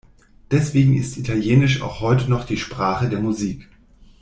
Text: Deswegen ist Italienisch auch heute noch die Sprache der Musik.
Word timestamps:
Deswegen 0.49 0.97
ist 0.97 1.15
Italienisch 1.17 1.83
auch 1.83 1.99
heute 2.01 2.27
noch 2.27 2.43
die 2.43 2.57
Sprache 2.57 3.07
der 3.07 3.19
Musik. 3.19 3.69